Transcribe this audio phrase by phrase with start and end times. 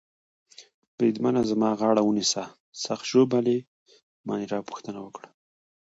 [0.97, 2.43] بریدمنه زما غاړه ونیسه،
[2.85, 3.59] سخت ژوبل يې؟
[4.27, 5.29] مانیرا پوښتنه وکړه.